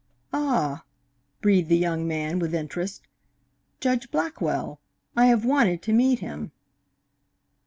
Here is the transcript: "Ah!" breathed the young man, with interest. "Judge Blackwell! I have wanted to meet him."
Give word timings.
"Ah!" 0.33 0.83
breathed 1.41 1.69
the 1.69 1.77
young 1.77 2.07
man, 2.07 2.39
with 2.39 2.55
interest. 2.55 3.03
"Judge 3.79 4.09
Blackwell! 4.09 4.79
I 5.15 5.27
have 5.27 5.45
wanted 5.45 5.83
to 5.83 5.93
meet 5.93 6.21
him." 6.21 6.53